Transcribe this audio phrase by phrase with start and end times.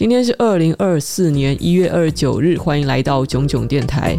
[0.00, 4.18] 今天是二零二四年一月二十九日，欢迎来到囧囧电台。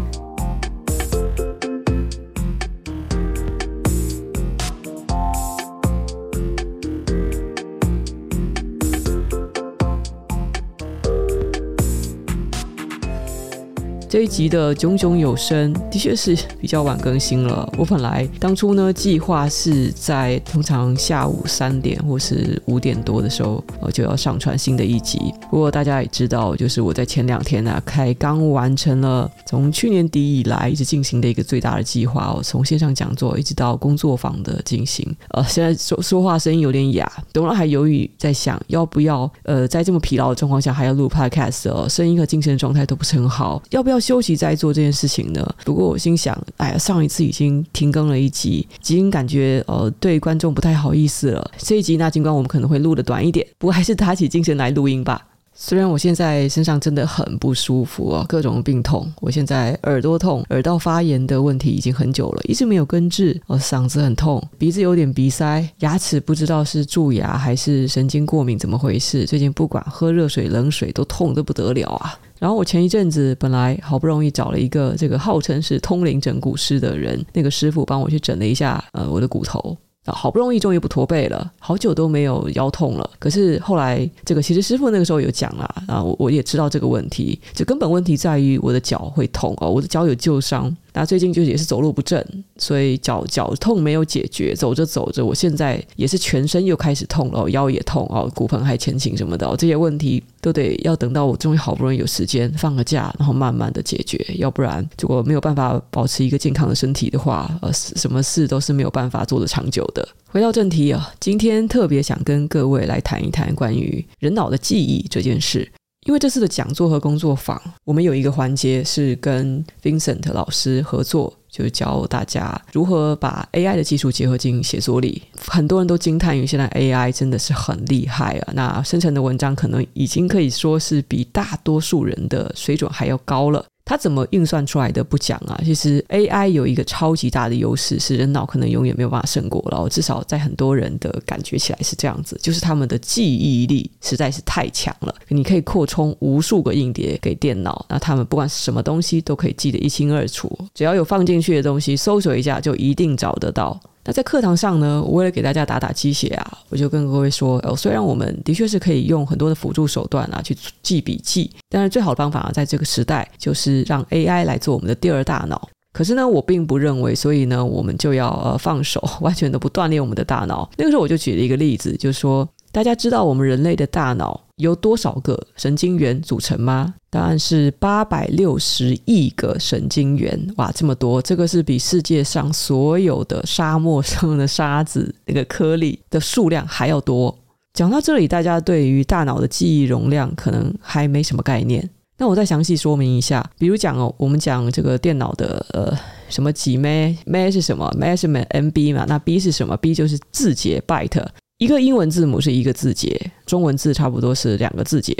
[14.12, 17.66] 这一集的炯炯有声的确是比较晚更新了。
[17.78, 25.32] 我本来当初呢计划是在通常下午三点或是五点多的时候，呃就要上传新的一集。
[25.50, 35.10] 不过大家也知道，就是我在前两天呢、开刚完成了从去年底以来一直进行的一个最大的计划哦，从线上讲座一直到工作坊的进行。
[35.30, 44.01] 呃，现在说说话声音有点哑，董了还犹豫在想要不要呃在这么疲劳的状况下还要录 podcast 哦，声音和精神状态都不是很好，要不要？
[44.02, 45.54] 休息再做这件事情呢？
[45.64, 51.50] 不过我心想，哎呀，上一次已经停更了一集，已经感觉呃对观众不太好意思了。
[51.56, 55.28] 这一集那尽管我们可能会录得短一点，不过还是打起精神来录音吧。
[55.54, 63.38] 虽然我现在身上真的很不舒服啊，各种病痛，我现在耳朵痛、耳道发炎的问题已经很久了，一直没有根治。
[63.46, 69.26] 我嗓子很痛，鼻子有点鼻塞，牙齿不知道是蛀牙还是神经过敏，怎么回事？
[69.26, 72.18] 最近不管喝热水、冷水都痛得不得了啊！
[72.42, 83.08] 然后我前一阵子本来好不容易找了一个这个号称是通灵整骨师的人，那个师傅帮我去整了一下呃我的骨头，好不容易终于不驼背了，好久都没有腰痛了。
[83.20, 90.76] 可是后来这个其实师傅那个时候有讲啦，啊我我也知道这个问题，就根本问题在于我的脚会痛哦，我的脚有旧伤。
[90.92, 92.22] 那最近就也是走路不正，
[92.58, 110.06] 所以脚脚痛没有解决，走着走着，我现在也是全身又开始痛了，腰也痛哦，骨盆还前倾什么的，这些问题都得要等到我终于好不容易有时间放个假，然后慢慢的解决，要不然如果没有办法保持一个健康的身体的话，呃，什么事都是没有办法做得长久的。
[110.26, 115.70] 回到正题啊，今天特别想跟各位来谈一谈关于人脑的记忆这件事。
[116.04, 125.22] 因为这次的讲座和工作坊，我们有一个环节是跟 Vincent 老师合作，就是教大家如何把 AI 的技术结合进写作里。
[125.46, 128.52] 很多人都惊叹于现在 AI 真的是很厉害啊！
[128.52, 133.64] 那生成的文章可能已经可以说是比大多数人的水准还要高了。
[133.84, 135.60] 它怎么运算出来的不讲啊？
[135.64, 139.88] 其实 AI 有一个超级大的优势，是人脑可能永远没有办法胜过了。
[139.88, 145.14] 至少在很多人的感觉起来是这样子，就是他们的记忆力实在是太强了。
[145.28, 150.56] 你可以扩充无数个硬碟给电脑，那他们不管什么东西都可以记得一清二楚。
[150.74, 153.78] 只要有放进去的东西，搜索一下就一定找得到。
[154.04, 165.68] 那在课堂上呢，我为了给大家打打鸡血啊，我就跟各位说，哦，虽然我们的确是可以用很多的辅助手段啊去记笔记，但是最好的方法啊，在这个时代就是让 AI 来做我们的第二大脑。
[165.92, 170.68] 可是呢，我并不认为，所以呢，我们就要呃放手， 完全的不锻炼我们的大脑。
[170.76, 172.48] 那个时候我就举了一个例子，就是说。
[172.72, 176.94] 大家知道我们人类的大脑由多少个神经元组成吗？
[177.10, 180.40] 答案是八百六十亿个神经元。
[180.56, 181.20] 哇，这么多！
[181.20, 187.36] 这个是比世界上所有的沙漠上的沙子那个颗粒的数量还要多。
[187.74, 191.86] 讲到这里，大家对于大脑的记忆容量可能还没什么概念。
[192.16, 195.94] 那我再详细说明一下，比如讲哦，我们讲这个电脑的呃
[196.30, 201.26] 什么几 M，M 是什么？Measurement MB 嘛，那 B 是什么？B 就是字节 byte。
[201.62, 205.16] 一个英文字母是一个字节，中文字差不多是两个字节。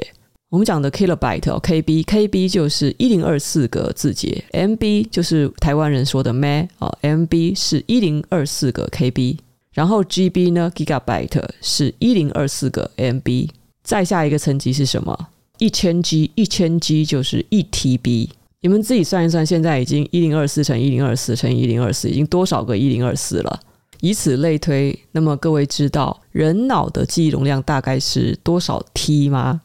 [0.51, 9.39] 我们讲的 kilobyte 哦，KB，KB 就是一零二四个字节，MB 就是台湾人说的 M 哦，MB 是一零二四个 KB，
[9.73, 13.49] 然后 GB 呢，gigabyte 是一零二四个 MB，
[13.85, 15.17] 再下一个层级是什么？
[15.59, 18.31] 一千 G，一千 G 就是一 TB。
[18.63, 23.61] 你们自己算一算，现在已经一零二四乘一零二四乘一零二四，已经多少个一零二四了？
[24.03, 29.61] 以此类推，那么各位知道人脑的记忆容量大概是多少 T 吗？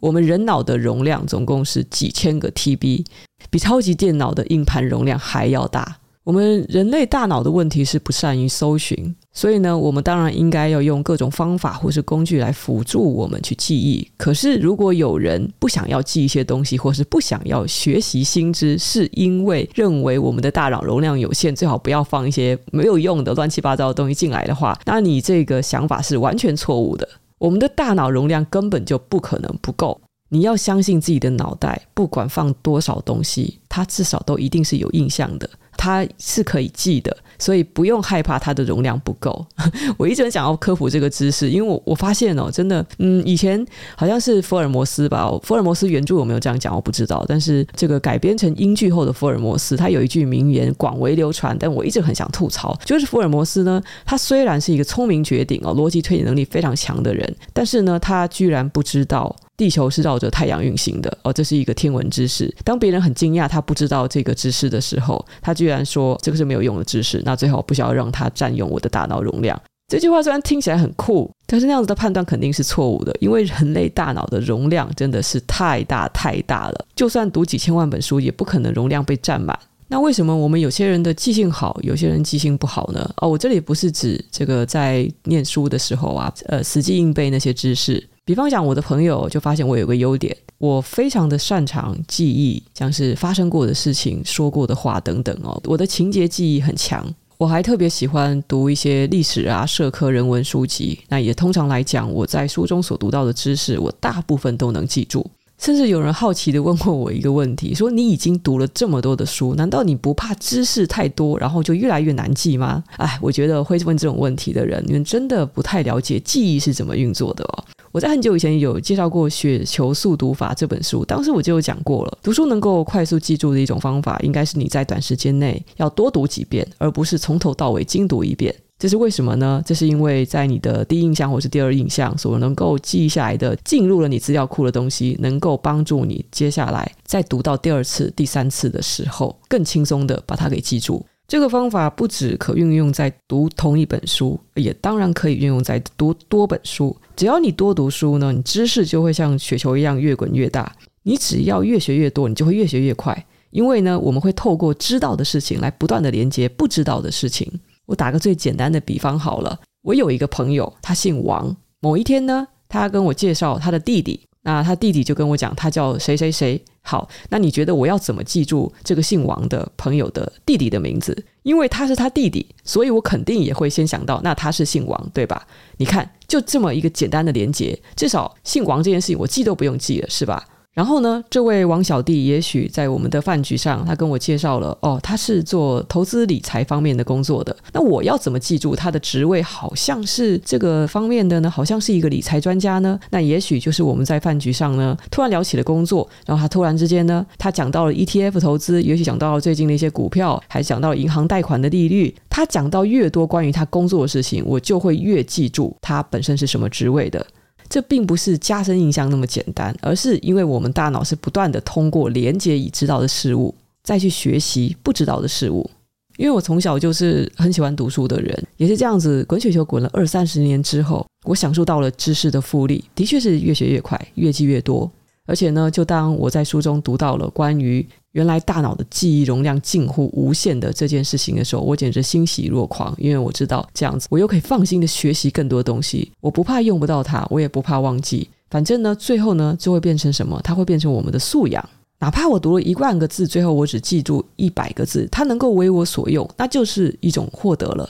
[0.00, 3.04] 我们人脑的容量总共是几千个 TB，
[3.50, 5.98] 比超级电脑的硬盘容量还要大。
[6.24, 14.06] 我们人类大脑的问题是不善于搜寻，所以呢，我们当然应该要用各种方法或是工具来辅助我们去记忆。
[14.18, 27.08] 可是，如果有人不想要记一些东西，或是不想要学习新知，是因为认为我们的大脑容量有限，最好不要放一些没有用的乱七八糟的东西进来的话，那你这个想法是完全错误的。
[27.38, 30.00] 我们的大脑容量根本就不可能不够。
[30.28, 35.48] 你要相信自己的脑袋，不管放多少东西，它至少都一定是有印象的。
[35.76, 39.44] 它是可以记的，所以不用害怕它的容量不够。
[39.96, 43.64] 我一直很想要科普这个知识，因为我我发现哦，真的，嗯，以前
[43.96, 47.24] 好像是福尔摩斯吧，福尔摩斯原著有没有这样讲，我不知道。
[47.26, 62.52] 但是这个改编成英剧后的福尔摩斯，他有一句名言广为流传，但我一直很想吐槽，就是福尔摩斯呢，他虽然是一个聪明绝顶哦，逻辑推理能力非常强的人，但是呢，他居然不知道地球是绕着太阳运行的哦，这是一个天文知识。
[62.64, 67.22] 当别人很惊讶他不知道这个知识的时候，他居然说这个是没有用的知识。
[67.24, 69.56] 那最好不需要让他占用我的大脑容量。
[69.86, 79.56] 这句话虽然听起来很酷，但是那样子的判断肯定是错误的，因为人类大脑的容量真的是太大太大了，就算读几千万本书，也不可能容量被占满。
[79.86, 83.08] 那为什么我们有些人的记性好，有些人记性不好呢？
[83.18, 88.04] 哦，我这里不是指这个在念书的时候啊，呃，死记硬背那些知识。
[88.24, 97.04] 比方讲，我的朋友就发现我有个优点，我非常的擅长记忆，像是发生过的事情、说过的话等等哦，我的情节记忆很强。
[97.36, 101.00] 我还特别喜欢读一些历史啊、社科、人文书籍。
[101.08, 105.28] 那也通常来讲，我在书中所读到的知识，我大部分都能记住。
[105.58, 117.64] 甚至有人好奇地问过我一个问题，说：“你已经读了这么多的书，难道你不怕知识太多，然后就越来越难记吗？”哎，我觉得会问这种问题的人，你们真的不太了解记忆是怎么运作的哦。
[117.92, 128.54] 我在很久以前有介绍过《雪球速读法》这本书，当时我就有讲过了，读书能够快速记住的一种方法，应该是你在短时间内要多读几遍，而不是从头到尾精读一遍。
[128.78, 129.62] 这是为什么呢？
[129.66, 141.04] 这是因为在你的第一印象或是第二印象所能够记下来的，进入了你资料库的东西，能够帮助你接下来在读到第二次、第三次的时候，更轻松地把它给记住。
[141.32, 146.94] 这个方法不只可运用在读同一本书，也当然可以运用在读多本书。
[147.16, 150.70] 只要你多读书呢，你知识就会像雪球一样越滚越大。
[151.04, 153.26] 你只要越学越多，你就会越学越快。
[153.48, 157.50] 因为呢，我们会透过知道的事情来不断地连接不知道的事情。
[157.86, 161.56] 我打个最简单的比方好了，我有一个朋友，他姓王。
[161.80, 164.20] 某一天呢，他跟我介绍他的弟弟。
[164.42, 166.62] 那他弟弟就跟我讲，他叫谁谁谁。
[166.82, 171.24] 好，那你觉得我要怎么记住这个姓王的朋友的弟弟的名字？
[171.44, 175.46] 因为他是他弟弟，所以我肯定也会先想到，那他是姓王，对吧？
[175.78, 180.44] 你看，就这么一个简单的连接，至少姓王这件事情我记都不用记了，是吧？
[180.74, 187.54] 然后呢，这位王小弟也许在我们的饭局上，他跟我介绍了哦，他是做投资理财方面的工作的。
[187.74, 191.50] 那我要怎么记住他的职位好像是这个方面的呢？
[191.50, 192.98] 好像是一个理财专家呢？
[193.10, 202.14] 那也许就是我们在饭局上呢，突然聊起了工作，然后他突然之间呢，他讲到了 ETF 投资，也许讲到了最近的一些股票，还讲到了银行贷款的利率。
[202.30, 207.26] 他讲到越多关于他工作的事情，我就会越记住他本身是什么职位的。
[207.72, 215.70] 这并不是加深印象那么简单，而是因为我们大脑是不断地通过连接已知道的事物，再去学习不知道的事物。
[216.18, 224.90] 因为我从小就是很喜欢读书的人，也是这样子滚雪球滚了二三十年之后，我享受到了知识的复利，的确是越学越快，越记越多。
[225.24, 236.12] 而且呢，就当我在书中读到了关于原来大脑的记忆容量近乎无限的这件事情的时候，我简直欣喜若狂，因为我知道这样子，我又可以放心的学习更多东西。
[236.20, 238.28] 我不怕用不到它，我也不怕忘记。
[238.50, 240.38] 反正呢，最后呢，就会变成什么？
[240.44, 241.66] 它会变成我们的素养。
[241.98, 247.88] 哪怕我读了一万个字，最后我只记住一百个字，它能够为我所用，那就是一种获得了。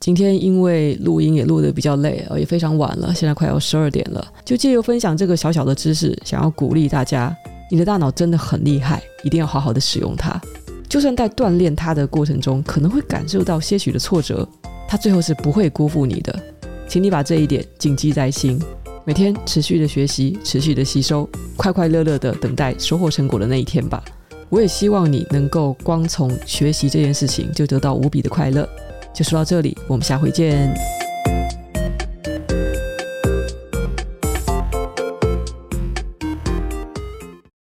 [0.00, 4.26] 今天因为录音也录得比较累，也非常晚了，现在快要十二点了。
[4.44, 7.36] 就借由分享这个小小的知识，想要鼓励大家：
[7.70, 10.38] 你的大脑真的很厉害，一定要好好的使用它。
[10.88, 14.46] 就算在锻炼它的过程中，可能会感受到些许的挫折，
[14.88, 16.36] 它最后是不会辜负你的。
[16.88, 18.60] 请你把这一点谨记在心，
[19.04, 24.02] 每天持续的学习，持续的吸收，快快乐乐的等待收获成果的那一天吧。
[24.48, 28.68] 我也希望你能够光从学习这件事情就得到无比的快乐。
[29.14, 30.99] 就说到这里，我们下回见。